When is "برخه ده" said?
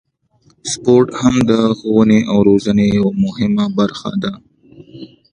3.79-4.31